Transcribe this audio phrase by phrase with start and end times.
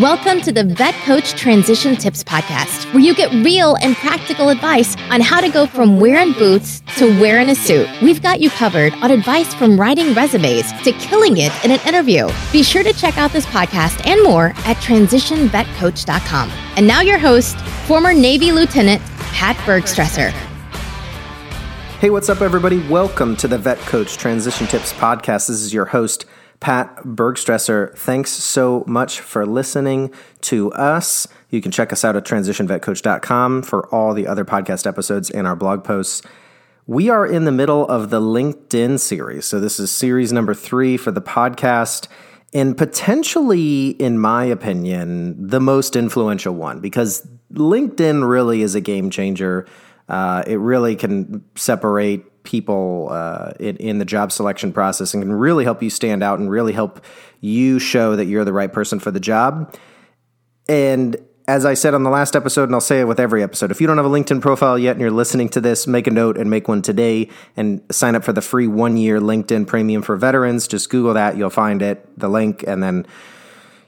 [0.00, 4.96] Welcome to the Vet Coach Transition Tips Podcast, where you get real and practical advice
[5.10, 7.86] on how to go from wearing boots to wearing a suit.
[8.00, 12.30] We've got you covered on advice from writing resumes to killing it in an interview.
[12.50, 16.50] Be sure to check out this podcast and more at transitionvetcoach.com.
[16.76, 19.02] And now, your host, former Navy Lieutenant
[19.34, 20.30] Pat Bergstresser.
[21.98, 22.78] Hey, what's up, everybody?
[22.88, 25.48] Welcome to the Vet Coach Transition Tips Podcast.
[25.48, 26.24] This is your host,
[26.60, 27.96] Pat Bergstresser.
[27.96, 30.12] Thanks so much for listening
[30.42, 31.26] to us.
[31.48, 35.56] You can check us out at transitionvetcoach.com for all the other podcast episodes and our
[35.56, 36.22] blog posts.
[36.86, 39.46] We are in the middle of the LinkedIn series.
[39.46, 42.08] So, this is series number three for the podcast,
[42.52, 49.08] and potentially, in my opinion, the most influential one because LinkedIn really is a game
[49.10, 49.66] changer.
[50.08, 55.32] Uh, it really can separate people uh, in, in, the job selection process and can
[55.32, 57.04] really help you stand out and really help
[57.40, 59.76] you show that you're the right person for the job.
[60.68, 61.16] And
[61.50, 63.80] as I said on the last episode, and I'll say it with every episode, if
[63.80, 66.38] you don't have a LinkedIn profile yet and you're listening to this, make a note
[66.38, 70.16] and make one today and sign up for the free one year LinkedIn premium for
[70.16, 70.68] veterans.
[70.68, 73.06] Just Google that, you'll find it, the link, and then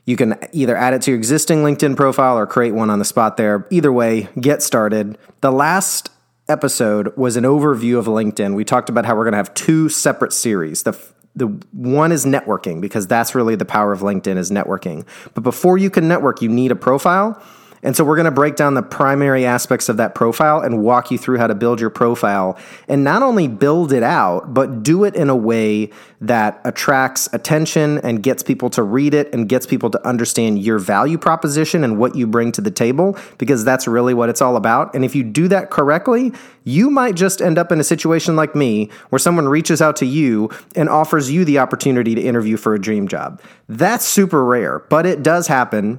[0.05, 3.05] you can either add it to your existing LinkedIn profile or create one on the
[3.05, 3.67] spot there.
[3.71, 5.17] Either way, get started.
[5.41, 6.11] The last
[6.53, 8.55] episode was an overview of LinkedIn.
[8.55, 10.85] We talked about how we're going to have two separate series.
[10.85, 10.97] The
[11.35, 15.07] the one is networking because that's really the power of LinkedIn is networking.
[15.33, 17.43] But before you can network, you need a profile.
[17.85, 21.11] And so we're going to break down the primary aspects of that profile and walk
[21.11, 25.03] you through how to build your profile and not only build it out, but do
[25.03, 29.67] it in a way that attracts attention and gets people to read it and gets
[29.67, 33.89] people to understand your value proposition and what you bring to the table because that's
[33.89, 34.95] really what it's all about.
[34.95, 38.55] And if you do that correctly, you might just end up in a situation like
[38.55, 42.75] me where someone reaches out to you and offers you the opportunity to interview for
[42.75, 43.43] a dream job.
[43.69, 45.99] That's super rare, but it does happen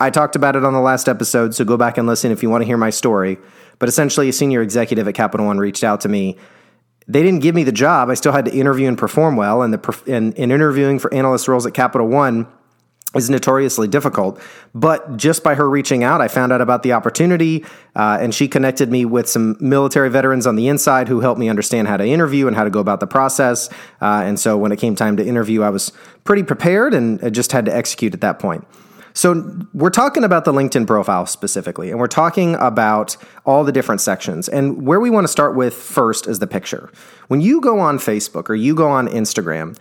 [0.00, 2.50] I talked about it on the last episode, so go back and listen if you
[2.50, 3.38] want to hear my story.
[3.78, 6.36] But essentially, a senior executive at Capital One reached out to me.
[7.06, 8.08] They didn't give me the job.
[8.08, 9.62] I still had to interview and perform well.
[9.62, 12.48] And, the, and, and interviewing for analyst roles at Capital One
[13.14, 14.40] is notoriously difficult.
[14.74, 18.48] But just by her reaching out, I found out about the opportunity, uh, and she
[18.48, 22.04] connected me with some military veterans on the inside who helped me understand how to
[22.04, 23.68] interview and how to go about the process.
[24.00, 25.92] Uh, and so when it came time to interview, I was
[26.24, 28.66] pretty prepared and I just had to execute at that point.
[29.14, 33.16] So we're talking about the LinkedIn profile specifically, and we're talking about
[33.46, 34.48] all the different sections.
[34.48, 36.90] And where we want to start with first is the picture.
[37.28, 39.78] When you go on Facebook or you go on Instagram,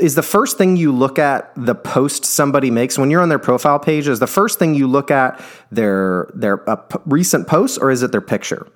[0.00, 3.38] is the first thing you look at the post somebody makes when you're on their
[3.38, 7.76] profile page is the first thing you look at their their uh, p- recent posts
[7.76, 8.66] or is it their picture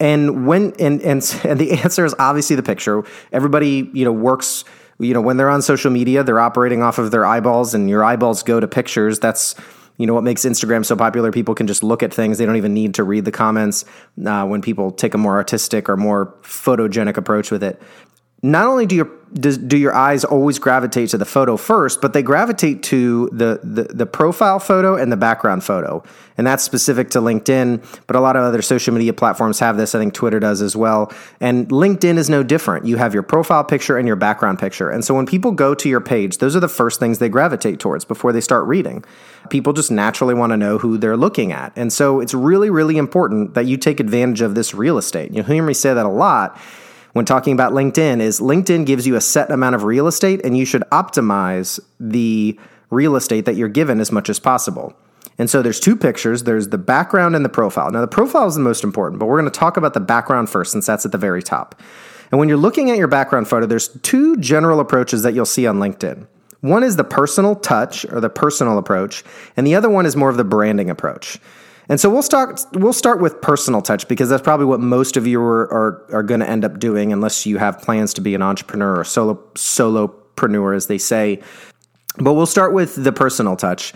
[0.00, 4.64] and when and, and and the answer is obviously the picture everybody you know works
[5.00, 8.04] you know, when they're on social media, they're operating off of their eyeballs, and your
[8.04, 9.18] eyeballs go to pictures.
[9.18, 9.54] That's
[9.96, 11.32] you know what makes Instagram so popular.
[11.32, 13.84] People can just look at things; they don't even need to read the comments.
[14.24, 17.80] Uh, when people take a more artistic or more photogenic approach with it,
[18.42, 22.12] not only do your do, do your eyes always gravitate to the photo first, but
[22.12, 26.02] they gravitate to the, the, the profile photo and the background photo,
[26.36, 27.84] and that's specific to LinkedIn.
[28.06, 29.94] But a lot of other social media platforms have this.
[29.94, 32.86] I think Twitter does as well, and LinkedIn is no different.
[32.86, 35.88] You have your profile picture and your background picture, and so when people go to
[35.88, 39.04] your page, those are the first things they gravitate towards before they start reading.
[39.48, 42.98] People just naturally want to know who they're looking at, and so it's really really
[42.98, 45.32] important that you take advantage of this real estate.
[45.32, 46.58] You hear me say that a lot
[47.12, 50.56] when talking about LinkedIn is LinkedIn gives you a set amount of real estate and
[50.56, 52.58] you should optimize the
[52.90, 54.94] real estate that you're given as much as possible.
[55.38, 57.90] And so there's two pictures, there's the background and the profile.
[57.90, 60.50] Now the profile is the most important, but we're going to talk about the background
[60.50, 61.80] first since that's at the very top.
[62.30, 65.66] And when you're looking at your background photo, there's two general approaches that you'll see
[65.66, 66.26] on LinkedIn.
[66.60, 69.24] One is the personal touch or the personal approach,
[69.56, 71.38] and the other one is more of the branding approach.
[71.90, 75.26] And so we'll start we'll start with personal touch because that's probably what most of
[75.26, 78.36] you are are, are going to end up doing unless you have plans to be
[78.36, 81.42] an entrepreneur or solo solopreneur as they say.
[82.16, 83.92] But we'll start with the personal touch.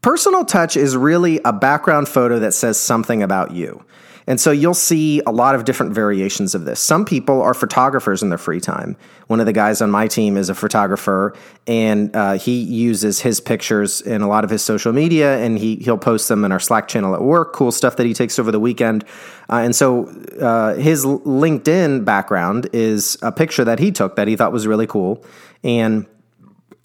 [0.00, 3.84] Personal touch is really a background photo that says something about you.
[4.28, 6.80] And so you'll see a lot of different variations of this.
[6.80, 8.94] Some people are photographers in their free time.
[9.26, 11.34] One of the guys on my team is a photographer,
[11.66, 15.76] and uh, he uses his pictures in a lot of his social media, and he
[15.76, 17.54] he'll post them in our Slack channel at work.
[17.54, 19.02] Cool stuff that he takes over the weekend.
[19.48, 20.08] Uh, and so
[20.38, 24.86] uh, his LinkedIn background is a picture that he took that he thought was really
[24.86, 25.24] cool,
[25.64, 26.04] and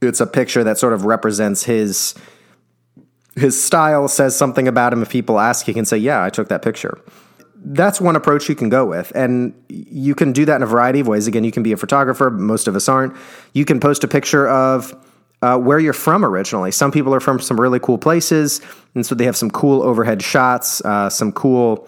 [0.01, 2.15] it's a picture that sort of represents his
[3.35, 5.01] his style says something about him.
[5.01, 7.01] If people ask, he can say, "Yeah, I took that picture."
[7.65, 9.11] That's one approach you can go with.
[9.15, 11.27] And you can do that in a variety of ways.
[11.27, 13.15] Again, you can be a photographer, most of us aren't.
[13.53, 14.93] You can post a picture of
[15.41, 16.71] uh, where you're from originally.
[16.71, 18.61] Some people are from some really cool places,
[18.95, 21.87] and so they have some cool overhead shots, uh, some cool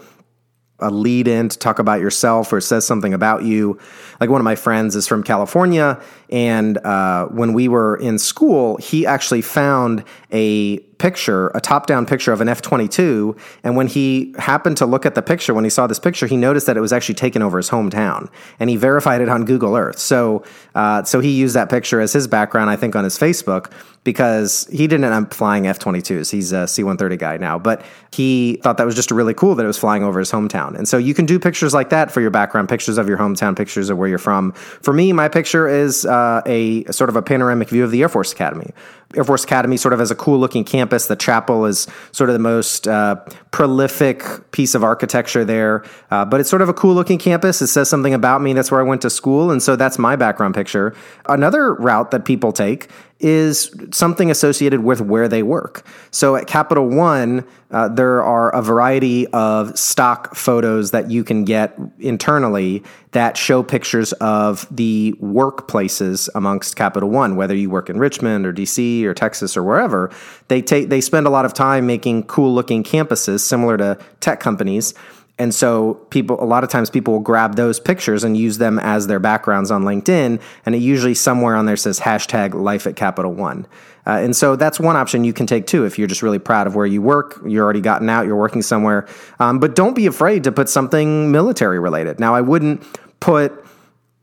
[0.79, 3.79] a lead in to talk about yourself or says something about you.
[4.19, 8.77] Like one of my friends is from California, and uh, when we were in school,
[8.77, 13.35] he actually found a picture, a top down picture of an F 22.
[13.63, 16.37] And when he happened to look at the picture, when he saw this picture, he
[16.37, 18.29] noticed that it was actually taken over his hometown.
[18.59, 19.99] And he verified it on Google Earth.
[19.99, 20.43] So,
[20.73, 23.71] uh, so he used that picture as his background, I think, on his Facebook
[24.05, 26.31] because he didn't end up flying F 22s.
[26.31, 27.59] He's a C 130 guy now.
[27.59, 30.77] But he thought that was just really cool that it was flying over his hometown.
[30.77, 33.57] And so you can do pictures like that for your background pictures of your hometown,
[33.57, 34.53] pictures of where you're from.
[34.53, 38.09] For me, my picture is uh, a sort of a panoramic view of the Air
[38.09, 38.71] Force Academy.
[39.15, 41.07] Air Force Academy sort of has a cool looking campus.
[41.07, 43.15] The chapel is sort of the most uh,
[43.51, 47.61] prolific piece of architecture there, uh, but it's sort of a cool looking campus.
[47.61, 48.53] It says something about me.
[48.53, 49.51] That's where I went to school.
[49.51, 50.93] And so that's my background picture.
[51.27, 52.89] Another route that people take
[53.19, 55.85] is something associated with where they work.
[56.11, 57.45] So at Capital One,
[57.75, 62.81] uh, there are a variety of stock photos that you can get internally
[63.11, 68.53] that show pictures of the workplaces amongst Capital One, whether you work in Richmond or
[68.53, 70.09] DC or Texas or wherever.
[70.47, 74.39] They take they spend a lot of time making cool looking campuses similar to tech
[74.39, 74.93] companies
[75.37, 78.79] and so people a lot of times people will grab those pictures and use them
[78.79, 82.95] as their backgrounds on LinkedIn, and it usually somewhere on there says hashtag life at
[82.95, 83.67] Capital One.
[84.07, 86.67] Uh, and so that's one option you can take too if you're just really proud
[86.67, 87.41] of where you work.
[87.45, 89.07] You're already gotten out, you're working somewhere.
[89.39, 92.19] Um, but don't be afraid to put something military related.
[92.19, 92.83] Now, I wouldn't
[93.19, 93.65] put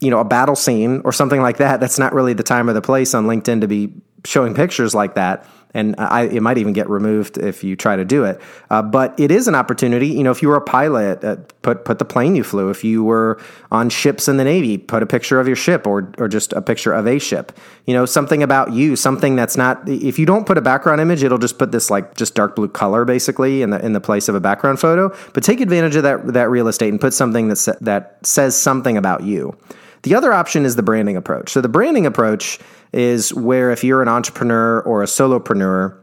[0.01, 1.81] you know a battle scene or something like that.
[1.81, 3.93] That's not really the time or the place on LinkedIn to be
[4.25, 8.05] showing pictures like that and I, it might even get removed if you try to
[8.05, 8.41] do it.
[8.71, 10.09] Uh, but it is an opportunity.
[10.09, 12.71] You know, if you were a pilot, uh, put put the plane you flew.
[12.71, 13.41] If you were
[13.71, 16.63] on ships in the Navy, put a picture of your ship or or just a
[16.63, 17.53] picture of a ship.
[17.87, 19.89] You know, something about you, something that's not.
[19.89, 22.69] If you don't put a background image, it'll just put this like just dark blue
[22.69, 25.15] color basically in the in the place of a background photo.
[25.33, 28.61] But take advantage of that that real estate and put something that sa- that says
[28.61, 29.57] something about you.
[30.03, 31.51] The other option is the branding approach.
[31.51, 32.59] So the branding approach
[32.93, 36.03] is where if you're an entrepreneur or a solopreneur,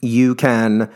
[0.00, 0.90] you can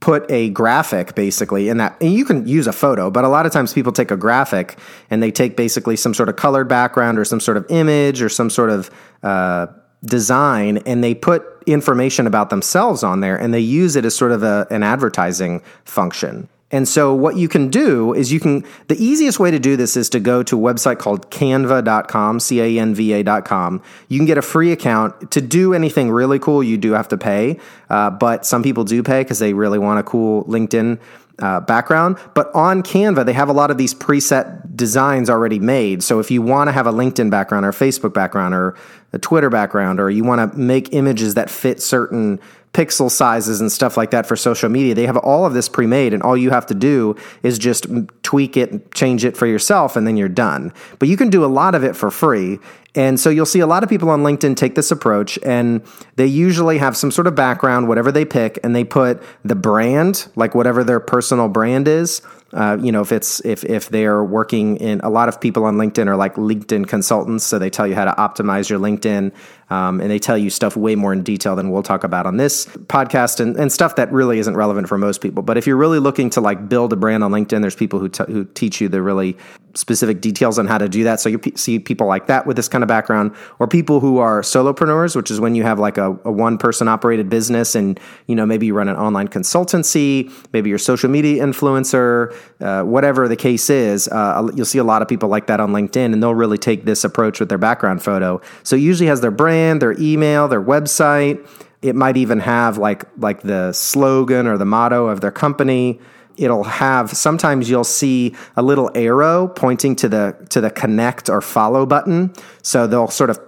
[0.00, 3.46] put a graphic basically in that and you can use a photo but a lot
[3.46, 4.76] of times people take a graphic
[5.08, 8.28] and they take basically some sort of colored background or some sort of image or
[8.28, 8.90] some sort of
[9.22, 9.66] uh,
[10.04, 14.30] design and they put information about themselves on there and they use it as sort
[14.30, 18.96] of a, an advertising function and so what you can do is you can the
[18.96, 22.80] easiest way to do this is to go to a website called canva.com, C A
[22.80, 23.80] N V A.com.
[24.08, 25.30] You can get a free account.
[25.30, 27.60] To do anything really cool, you do have to pay.
[27.88, 30.98] Uh, but some people do pay because they really want a cool LinkedIn
[31.38, 32.18] uh, background.
[32.34, 36.02] But on Canva, they have a lot of these preset designs already made.
[36.02, 38.76] So if you want to have a LinkedIn background or a Facebook background or
[39.12, 42.40] a Twitter background, or you want to make images that fit certain
[42.74, 44.94] pixel sizes and stuff like that for social media.
[44.94, 47.86] They have all of this pre made, and all you have to do is just
[48.22, 50.72] tweak it, change it for yourself, and then you're done.
[50.98, 52.58] But you can do a lot of it for free.
[52.94, 55.82] And so you'll see a lot of people on LinkedIn take this approach, and
[56.14, 60.28] they usually have some sort of background, whatever they pick, and they put the brand,
[60.36, 62.22] like whatever their personal brand is,
[62.54, 65.64] uh, you know, if it's if if they are working in a lot of people
[65.64, 69.32] on LinkedIn are like LinkedIn consultants, so they tell you how to optimize your LinkedIn,
[69.70, 72.36] um, and they tell you stuff way more in detail than we'll talk about on
[72.36, 75.42] this podcast, and, and stuff that really isn't relevant for most people.
[75.42, 78.08] But if you're really looking to like build a brand on LinkedIn, there's people who
[78.08, 79.36] t- who teach you the really
[79.74, 81.18] specific details on how to do that.
[81.18, 84.18] So you p- see people like that with this kind of background, or people who
[84.18, 87.98] are solopreneurs, which is when you have like a, a one person operated business, and
[88.28, 92.82] you know maybe you run an online consultancy, maybe you're a social media influencer uh,
[92.82, 96.12] whatever the case is, uh, you'll see a lot of people like that on LinkedIn,
[96.12, 98.40] and they'll really take this approach with their background photo.
[98.62, 101.46] So it usually has their brand, their email, their website.
[101.82, 106.00] It might even have like like the slogan or the motto of their company.
[106.36, 111.40] It'll have sometimes you'll see a little arrow pointing to the to the connect or
[111.40, 112.32] follow button.
[112.62, 113.38] So they'll sort of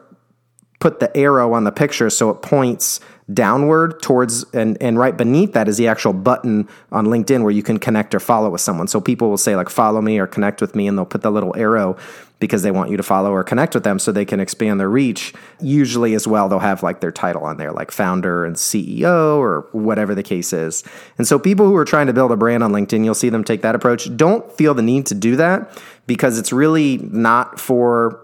[0.79, 3.01] put the arrow on the picture so it points
[3.33, 7.63] downward towards and and right beneath that is the actual button on LinkedIn where you
[7.63, 8.87] can connect or follow with someone.
[8.87, 11.31] So people will say like follow me or connect with me and they'll put the
[11.31, 11.97] little arrow
[12.39, 14.91] because they want you to follow or connect with them so they can expand their
[14.91, 15.33] reach.
[15.61, 19.67] Usually as well they'll have like their title on there like founder and CEO or
[19.73, 20.85] whatever the case is.
[21.17, 23.43] And so people who are trying to build a brand on LinkedIn, you'll see them
[23.43, 24.15] take that approach.
[24.17, 28.21] Don't feel the need to do that because it's really not for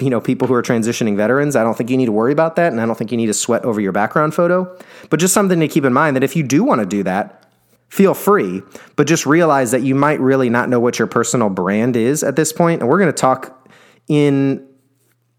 [0.00, 1.56] you know people who are transitioning veterans.
[1.56, 3.26] I don't think you need to worry about that, and I don't think you need
[3.26, 4.76] to sweat over your background photo.
[5.10, 7.45] But just something to keep in mind that if you do want to do that,
[7.88, 8.62] feel free,
[8.96, 12.36] but just realize that you might really not know what your personal brand is at
[12.36, 12.80] this point.
[12.80, 13.70] And we're going to talk
[14.08, 14.66] in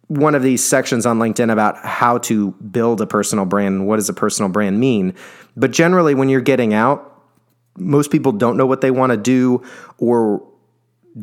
[0.08, 3.98] one of these sections on LinkedIn about how to build a personal brand and what
[3.98, 5.13] does a personal brand mean.
[5.56, 7.13] But generally, when you're getting out,
[7.77, 9.63] most people don't know what they want to do
[9.98, 10.48] or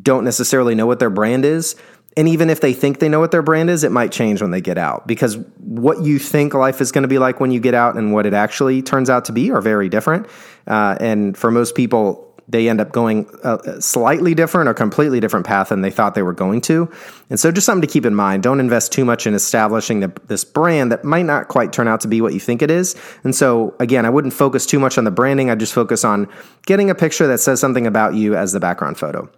[0.02, 1.76] don't necessarily know what their brand is.
[2.16, 4.50] And even if they think they know what their brand is, it might change when
[4.50, 7.60] they get out because what you think life is going to be like when you
[7.60, 10.26] get out and what it actually turns out to be are very different.
[10.66, 15.46] Uh, and for most people, they end up going a slightly different or completely different
[15.46, 16.90] path than they thought they were going to.
[17.30, 20.12] And so, just something to keep in mind don't invest too much in establishing the,
[20.26, 22.96] this brand that might not quite turn out to be what you think it is.
[23.24, 25.50] And so, again, I wouldn't focus too much on the branding.
[25.50, 26.28] I just focus on
[26.66, 29.30] getting a picture that says something about you as the background photo.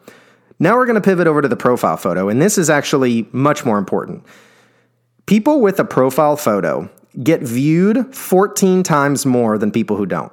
[0.59, 2.29] Now, we're going to pivot over to the profile photo.
[2.29, 4.25] And this is actually much more important.
[5.27, 6.89] People with a profile photo
[7.23, 10.33] get viewed 14 times more than people who don't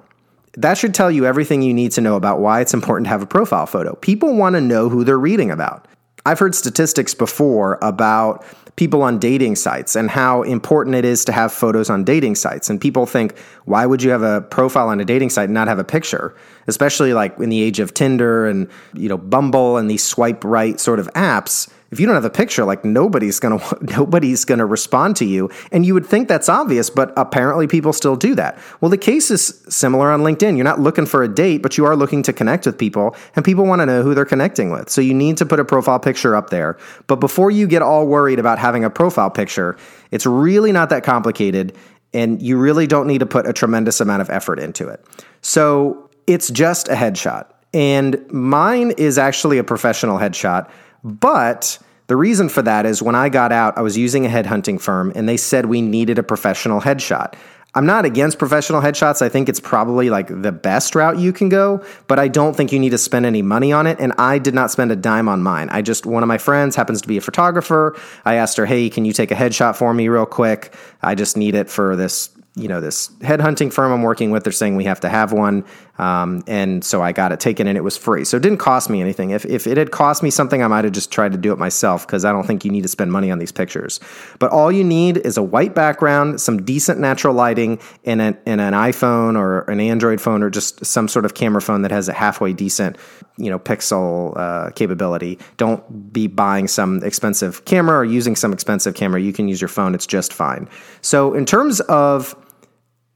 [0.57, 3.21] that should tell you everything you need to know about why it's important to have
[3.21, 3.95] a profile photo.
[3.95, 5.87] People want to know who they're reading about.
[6.25, 11.31] I've heard statistics before about people on dating sites and how important it is to
[11.31, 12.69] have photos on dating sites.
[12.69, 15.67] And people think, why would you have a profile on a dating site and not
[15.67, 16.35] have a picture?
[16.67, 20.79] Especially like in the age of Tinder and, you know, Bumble and these swipe right
[20.79, 25.15] sort of apps if you don't have a picture, like nobody's gonna nobody's gonna respond
[25.17, 25.49] to you.
[25.71, 28.57] And you would think that's obvious, but apparently people still do that.
[28.81, 30.57] Well, the case is similar on LinkedIn.
[30.57, 33.45] You're not looking for a date, but you are looking to connect with people, and
[33.45, 34.89] people want to know who they're connecting with.
[34.89, 36.77] So you need to put a profile picture up there.
[37.05, 39.77] But before you get all worried about having a profile picture,
[40.09, 41.77] it's really not that complicated,
[42.11, 45.05] and you really don't need to put a tremendous amount of effort into it.
[45.41, 47.45] So it's just a headshot.
[47.71, 50.69] And mine is actually a professional headshot
[51.03, 54.79] but the reason for that is when I got out, I was using a headhunting
[54.79, 57.35] firm and they said we needed a professional headshot.
[57.75, 59.23] I'm not against professional headshots.
[59.23, 62.71] I think it's probably like the best route you can go, but I don't think
[62.71, 63.99] you need to spend any money on it.
[63.99, 65.69] And I did not spend a dime on mine.
[65.71, 67.97] I just, one of my friends happens to be a photographer.
[68.25, 70.75] I asked her, Hey, can you take a headshot for me real quick?
[71.01, 74.43] I just need it for this you know this headhunting firm I'm working with.
[74.43, 75.65] They're saying we have to have one,
[75.99, 78.25] um, and so I got it taken, and it was free.
[78.25, 79.29] So it didn't cost me anything.
[79.29, 81.59] If if it had cost me something, I might have just tried to do it
[81.59, 83.99] myself because I don't think you need to spend money on these pictures.
[84.39, 88.59] But all you need is a white background, some decent natural lighting, and an, and
[88.59, 92.09] an iPhone or an Android phone or just some sort of camera phone that has
[92.09, 92.97] a halfway decent
[93.37, 95.37] you know pixel uh, capability.
[95.57, 99.21] Don't be buying some expensive camera or using some expensive camera.
[99.21, 100.67] You can use your phone; it's just fine.
[101.01, 102.35] So in terms of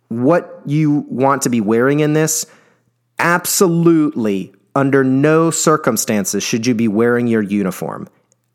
[0.10, 2.46] what you want to be wearing in this,
[3.20, 8.08] absolutely under no circumstances should you be wearing your uniform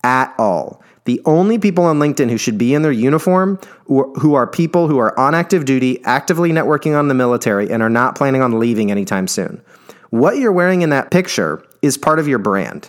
[0.05, 0.83] at all.
[1.05, 4.99] The only people on LinkedIn who should be in their uniform who are people who
[4.99, 8.91] are on active duty, actively networking on the military, and are not planning on leaving
[8.93, 9.61] anytime soon.
[10.11, 12.89] What you're wearing in that picture is part of your brand.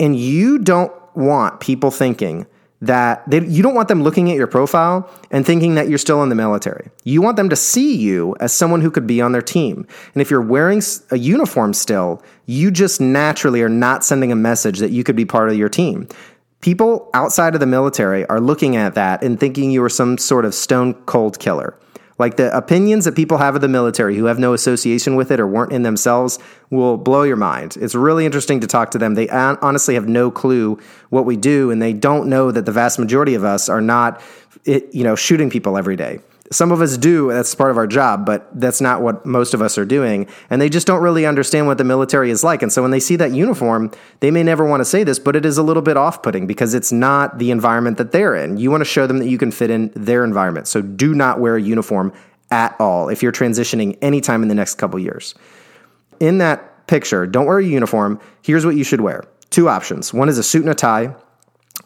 [0.00, 2.46] And you don't want people thinking
[2.86, 6.22] that they, you don't want them looking at your profile and thinking that you're still
[6.22, 6.90] in the military.
[7.04, 9.86] You want them to see you as someone who could be on their team.
[10.14, 14.78] And if you're wearing a uniform still, you just naturally are not sending a message
[14.78, 16.08] that you could be part of your team.
[16.60, 20.44] People outside of the military are looking at that and thinking you are some sort
[20.44, 21.78] of stone cold killer.
[22.18, 25.40] Like the opinions that people have of the military who have no association with it
[25.40, 26.38] or weren't in themselves
[26.70, 27.76] will blow your mind.
[27.80, 29.14] It's really interesting to talk to them.
[29.14, 30.78] They honestly have no clue
[31.10, 34.20] what we do, and they don't know that the vast majority of us are not,
[34.64, 36.20] you know, shooting people every day.
[36.52, 39.62] Some of us do, that's part of our job, but that's not what most of
[39.62, 40.28] us are doing.
[40.50, 42.62] And they just don't really understand what the military is like.
[42.62, 45.36] And so when they see that uniform, they may never want to say this, but
[45.36, 48.58] it is a little bit off putting because it's not the environment that they're in.
[48.58, 50.68] You want to show them that you can fit in their environment.
[50.68, 52.12] So do not wear a uniform
[52.50, 55.34] at all if you're transitioning anytime in the next couple years.
[56.20, 58.20] In that picture, don't wear a uniform.
[58.42, 61.14] Here's what you should wear two options one is a suit and a tie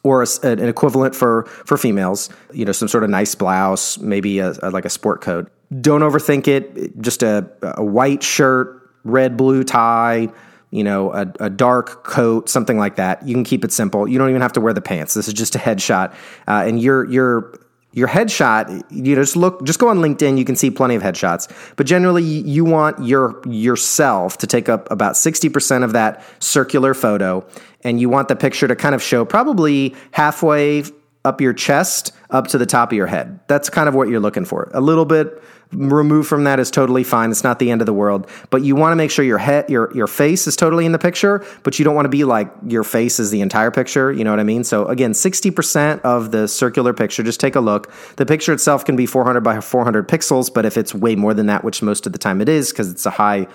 [0.02, 2.30] or a, an equivalent for for females.
[2.52, 5.50] You know, some sort of nice blouse, maybe a, a, like a sport coat.
[5.80, 7.00] Don't overthink it.
[7.00, 10.28] Just a, a white shirt, red blue tie.
[10.71, 13.26] You know, a, dark coat, something like that.
[13.26, 14.07] You can keep it simple.
[14.07, 15.14] You don't even have to wear the pants.
[15.14, 16.12] This is just a headshot,
[16.47, 17.59] uh, and you're you're
[17.99, 21.02] your headshot you know just look just go on linkedin you can see plenty of
[21.02, 21.50] headshots.
[21.76, 27.45] But generally you want your yourself to take up about 60% of that circular photo
[27.83, 30.85] and you want the picture to kind of show probably halfway
[31.25, 33.40] up your chest up to the top of your head.
[33.49, 34.71] That's kind of what you're looking for.
[34.73, 37.30] A little bit remove from that is totally fine.
[37.30, 38.28] It's not the end of the world.
[38.50, 40.98] But you want to make sure your head, your your face is totally in the
[40.98, 44.10] picture, but you don't want to be like your face is the entire picture.
[44.12, 44.64] You know what I mean?
[44.64, 47.22] So again, sixty percent of the circular picture.
[47.22, 47.92] Just take a look.
[48.16, 51.16] The picture itself can be four hundred by four hundred pixels, but if it's way
[51.16, 53.46] more than that, which most of the time it is, because it's a high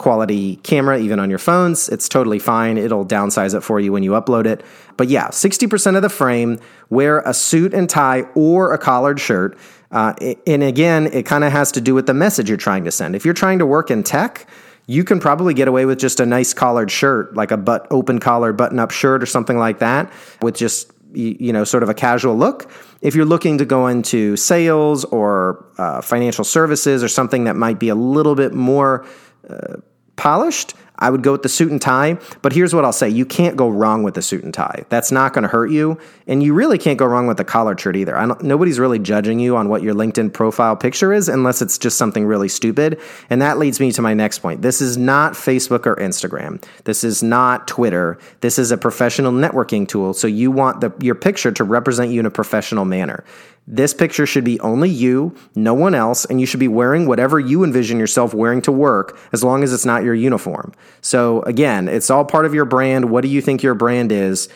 [0.00, 1.90] quality camera, even on your phones.
[1.90, 2.78] It's totally fine.
[2.78, 4.64] It'll downsize it for you when you upload it.
[4.96, 6.58] But yeah, 60% of the frame,
[6.88, 9.58] wear a suit and tie or a collared shirt.
[9.90, 10.14] Uh,
[10.46, 13.16] and again, it kind of has to do with the message you're trying to send.
[13.16, 14.46] If you're trying to work in tech,
[14.86, 18.18] you can probably get away with just a nice collared shirt, like a butt open
[18.18, 21.94] collar button up shirt or something like that, with just you know sort of a
[21.94, 22.70] casual look.
[23.02, 27.78] If you're looking to go into sales or uh, financial services or something that might
[27.78, 29.06] be a little bit more
[29.48, 29.76] uh,
[30.16, 32.18] polished, I would go with the suit and tie.
[32.42, 34.84] But here's what I'll say you can't go wrong with the suit and tie.
[34.88, 35.98] That's not going to hurt you.
[36.26, 38.36] And you really can't go wrong with the collared shirt either.
[38.42, 42.26] nobody's really judging you on what your LinkedIn profile picture is unless it's just something
[42.26, 43.00] really stupid.
[43.30, 44.62] And that leads me to my next point.
[44.62, 46.62] This is not Facebook or Instagram.
[46.84, 48.18] This is not Twitter.
[48.40, 50.14] This is a professional networking tool.
[50.14, 53.24] So you want the, your picture to represent you in a professional manner.
[53.72, 57.38] This picture should be only you, no one else, and you should be wearing whatever
[57.38, 60.72] you envision yourself wearing to work as long as it's not your uniform.
[61.02, 63.10] So, again, it's all part of your brand.
[63.10, 64.48] What do you think your brand is?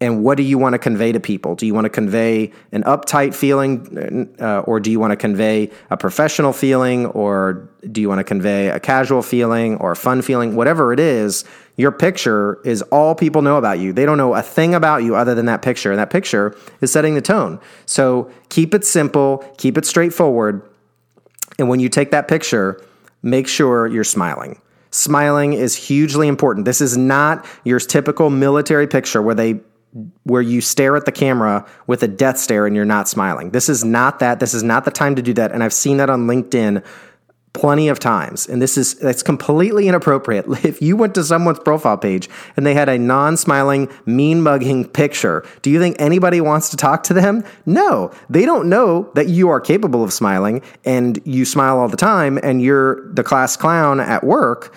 [0.00, 1.54] And what do you want to convey to people?
[1.54, 5.70] Do you want to convey an uptight feeling, uh, or do you want to convey
[5.88, 10.20] a professional feeling, or do you want to convey a casual feeling or a fun
[10.20, 10.54] feeling?
[10.54, 13.94] Whatever it is, your picture is all people know about you.
[13.94, 16.92] They don't know a thing about you other than that picture, and that picture is
[16.92, 17.58] setting the tone.
[17.86, 20.62] So keep it simple, keep it straightforward,
[21.58, 22.84] and when you take that picture,
[23.22, 24.60] make sure you're smiling.
[24.90, 26.66] Smiling is hugely important.
[26.66, 29.60] This is not your typical military picture where they
[30.24, 33.50] where you stare at the camera with a death stare and you're not smiling.
[33.50, 34.40] This is not that.
[34.40, 35.52] This is not the time to do that.
[35.52, 36.84] And I've seen that on LinkedIn
[37.56, 38.46] plenty of times.
[38.46, 40.46] And this is that's completely inappropriate.
[40.66, 45.44] If you went to someone's profile page and they had a non-smiling, mean mugging picture,
[45.62, 47.44] do you think anybody wants to talk to them?
[47.64, 48.12] No.
[48.28, 52.38] They don't know that you are capable of smiling and you smile all the time
[52.42, 54.74] and you're the class clown at work.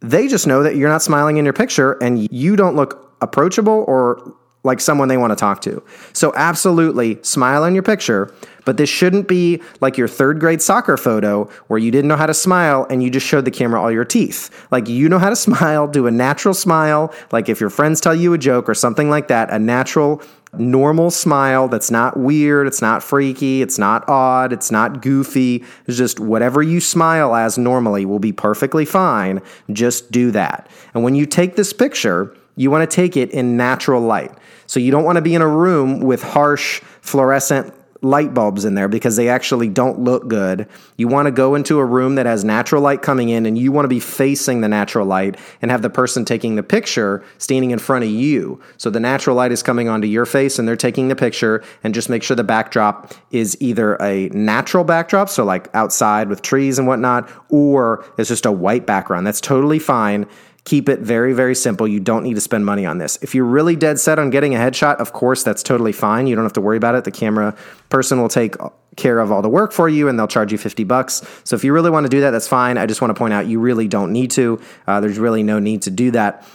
[0.00, 3.84] They just know that you're not smiling in your picture and you don't look approachable
[3.86, 5.82] or like someone they want to talk to.
[6.12, 8.32] So, absolutely smile in your picture,
[8.64, 12.26] but this shouldn't be like your third grade soccer photo where you didn't know how
[12.26, 14.50] to smile and you just showed the camera all your teeth.
[14.70, 17.12] Like, you know how to smile, do a natural smile.
[17.32, 21.10] Like, if your friends tell you a joke or something like that, a natural, normal
[21.10, 25.64] smile that's not weird, it's not freaky, it's not odd, it's not goofy.
[25.86, 29.40] It's just whatever you smile as normally will be perfectly fine.
[29.72, 30.68] Just do that.
[30.92, 34.32] And when you take this picture, you want to take it in natural light.
[34.66, 38.74] So you don't want to be in a room with harsh fluorescent light bulbs in
[38.74, 40.66] there because they actually don't look good.
[40.96, 43.72] You want to go into a room that has natural light coming in and you
[43.72, 47.72] want to be facing the natural light and have the person taking the picture standing
[47.72, 48.60] in front of you.
[48.78, 51.92] So the natural light is coming onto your face and they're taking the picture and
[51.92, 56.78] just make sure the backdrop is either a natural backdrop, so like outside with trees
[56.78, 59.26] and whatnot, or it's just a white background.
[59.26, 60.26] That's totally fine.
[60.64, 61.88] Keep it very, very simple.
[61.88, 63.18] You don't need to spend money on this.
[63.22, 66.26] If you're really dead set on getting a headshot, of course, that's totally fine.
[66.26, 67.04] You don't have to worry about it.
[67.04, 67.56] The camera
[67.88, 68.56] person will take
[68.96, 71.22] care of all the work for you and they'll charge you 50 bucks.
[71.44, 72.76] So if you really want to do that, that's fine.
[72.76, 74.60] I just want to point out you really don't need to.
[74.86, 76.46] Uh, there's really no need to do that.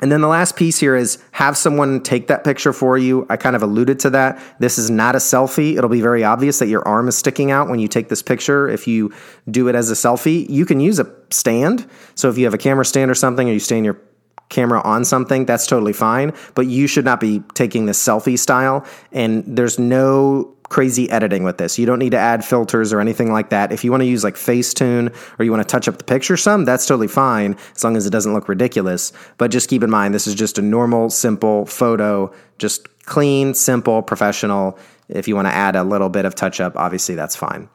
[0.00, 3.26] And then the last piece here is have someone take that picture for you.
[3.28, 4.40] I kind of alluded to that.
[4.60, 5.76] This is not a selfie.
[5.76, 8.68] It'll be very obvious that your arm is sticking out when you take this picture.
[8.68, 9.12] If you
[9.50, 11.88] do it as a selfie, you can use a stand.
[12.14, 14.00] So if you have a camera stand or something, or you stand your
[14.48, 16.32] camera on something, that's totally fine.
[16.54, 18.86] But you should not be taking this selfie style.
[19.12, 21.78] And there's no crazy editing with this.
[21.78, 23.72] You don't need to add filters or anything like that.
[23.72, 26.36] If you want to use like Facetune or you want to touch up the picture
[26.36, 29.12] some, that's totally fine as long as it doesn't look ridiculous.
[29.38, 34.02] But just keep in mind, this is just a normal, simple photo, just clean, simple,
[34.02, 34.78] professional.
[35.08, 37.68] If you want to add a little bit of touch up, obviously that's fine.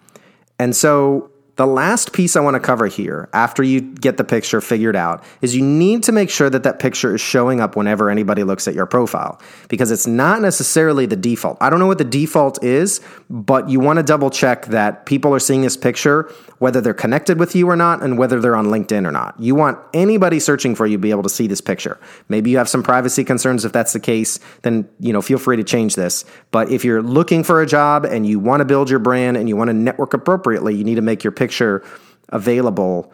[0.59, 4.59] And so the last piece I want to cover here, after you get the picture
[4.59, 8.09] figured out, is you need to make sure that that picture is showing up whenever
[8.09, 9.39] anybody looks at your profile
[9.69, 11.57] because it's not necessarily the default.
[11.61, 15.31] I don't know what the default is, but you want to double check that people
[15.33, 16.31] are seeing this picture,
[16.63, 19.35] whether they're connected with you or not, and whether they're on LinkedIn or not.
[19.37, 21.99] You want anybody searching for you to be able to see this picture.
[22.29, 23.65] Maybe you have some privacy concerns.
[23.65, 26.23] If that's the case, then you know feel free to change this.
[26.51, 29.49] But if you're looking for a job and you want to build your brand and
[29.49, 31.83] you want to network appropriately, you need to make your picture
[32.29, 33.11] available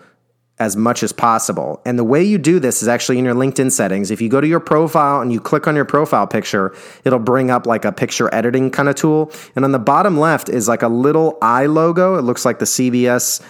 [0.59, 1.81] as much as possible.
[1.85, 4.11] And the way you do this is actually in your LinkedIn settings.
[4.11, 7.49] If you go to your profile and you click on your profile picture, it'll bring
[7.49, 9.31] up like a picture editing kind of tool.
[9.55, 12.15] And on the bottom left is like a little eye logo.
[12.15, 13.41] It looks like the CBS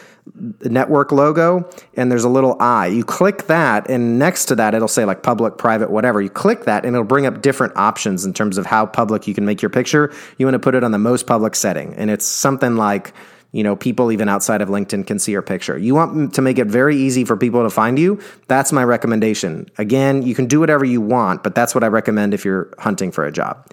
[0.62, 2.88] network logo and there's a little eye.
[2.88, 6.22] You click that and next to that it'll say like public, private, whatever.
[6.22, 9.34] You click that and it'll bring up different options in terms of how public you
[9.34, 10.14] can make your picture.
[10.38, 13.14] You want to put it on the most public setting and it's something like
[13.52, 15.78] you know, people even outside of LinkedIn can see your picture.
[15.78, 18.20] You want to make it very easy for people to find you.
[18.48, 19.70] That's my recommendation.
[19.78, 23.12] Again, you can do whatever you want, but that's what I recommend if you're hunting
[23.12, 23.66] for a job.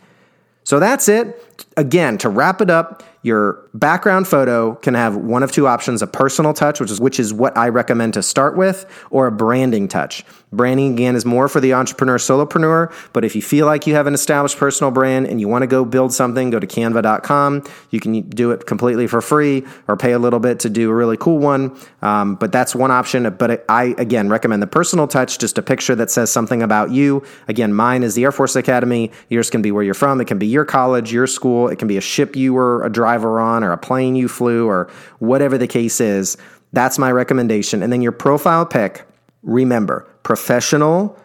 [0.65, 1.43] So that's it.
[1.77, 6.07] Again, to wrap it up, your background photo can have one of two options, a
[6.07, 9.89] personal touch, which is which is what I recommend to start with, or a branding
[9.89, 10.25] touch.
[10.53, 14.07] Branding again is more for the entrepreneur solopreneur, but if you feel like you have
[14.07, 17.65] an established personal brand and you want to go build something, go to canva.com.
[17.91, 20.95] You can do it completely for free or pay a little bit to do a
[20.95, 21.77] really cool one.
[22.03, 23.29] Um, but that's one option.
[23.37, 27.25] But I again recommend the personal touch, just a picture that says something about you.
[27.49, 29.11] Again, mine is the Air Force Academy.
[29.29, 30.21] Yours can be where you're from.
[30.21, 31.69] It can be your college, your school.
[31.69, 34.67] It can be a ship you were a driver on or a plane you flew
[34.67, 36.37] or whatever the case is.
[36.73, 37.83] That's my recommendation.
[37.83, 39.07] And then your profile pic,
[39.43, 41.19] remember, professional,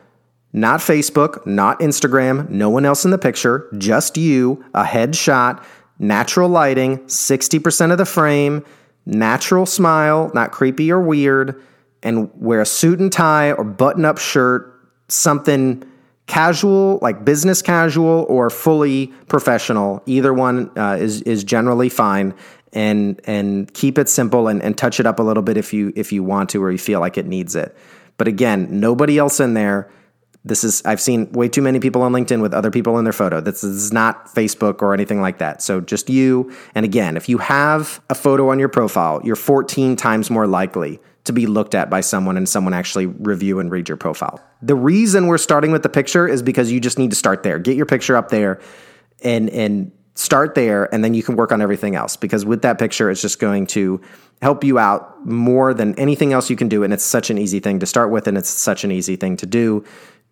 [0.53, 5.63] not Facebook, not Instagram, no one else in the picture, just you, a headshot,
[5.99, 8.65] natural lighting, 60% of the frame,
[9.05, 11.61] natural smile, not creepy or weird,
[12.03, 14.73] and wear a suit and tie or button up shirt,
[15.07, 15.83] something
[16.31, 20.01] casual, like business casual, or fully professional.
[20.05, 22.33] Either one uh, is is generally fine.
[22.71, 25.91] And and keep it simple and, and touch it up a little bit if you
[25.93, 27.75] if you want to or you feel like it needs it.
[28.15, 29.91] But again, nobody else in there.
[30.43, 33.13] This is I've seen way too many people on LinkedIn with other people in their
[33.13, 33.41] photo.
[33.41, 35.61] This is not Facebook or anything like that.
[35.61, 36.51] So just you.
[36.73, 40.99] And again, if you have a photo on your profile, you're 14 times more likely
[41.25, 44.41] to be looked at by someone and someone actually review and read your profile.
[44.63, 47.59] The reason we're starting with the picture is because you just need to start there.
[47.59, 48.59] Get your picture up there
[49.23, 52.77] and and start there and then you can work on everything else because with that
[52.77, 54.01] picture it's just going to
[54.41, 57.59] help you out more than anything else you can do and it's such an easy
[57.59, 59.83] thing to start with and it's such an easy thing to do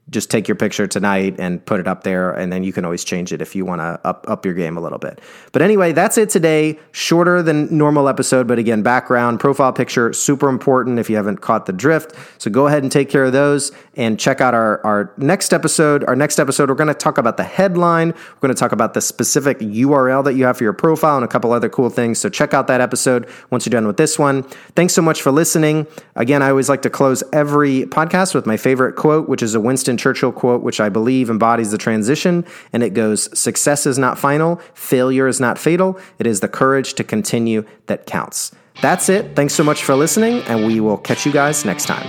[0.09, 3.03] just take your picture tonight and put it up there and then you can always
[3.03, 5.21] change it if you want to up up your game a little bit.
[5.51, 6.79] But anyway, that's it today.
[6.91, 11.65] Shorter than normal episode, but again, background, profile picture, super important if you haven't caught
[11.65, 12.13] the drift.
[12.37, 16.03] So go ahead and take care of those and check out our our next episode.
[16.05, 18.93] Our next episode we're going to talk about the headline, we're going to talk about
[18.93, 22.19] the specific URL that you have for your profile and a couple other cool things.
[22.19, 24.43] So check out that episode once you're done with this one.
[24.75, 25.87] Thanks so much for listening.
[26.15, 29.59] Again, I always like to close every podcast with my favorite quote, which is a
[29.59, 32.45] Winston Churchill quote, which I believe embodies the transition.
[32.73, 35.99] And it goes Success is not final, failure is not fatal.
[36.17, 38.51] It is the courage to continue that counts.
[38.81, 39.35] That's it.
[39.35, 42.07] Thanks so much for listening, and we will catch you guys next time.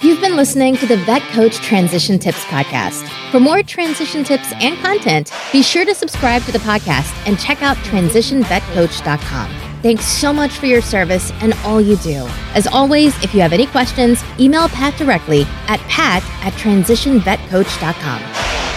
[0.00, 3.08] You've been listening to the Vet Coach Transition Tips Podcast.
[3.32, 7.62] For more transition tips and content, be sure to subscribe to the podcast and check
[7.62, 9.67] out transitionvetcoach.com.
[9.82, 12.26] Thanks so much for your service and all you do.
[12.54, 18.67] As always, if you have any questions, email Pat directly at pat at transitionvetcoach.com.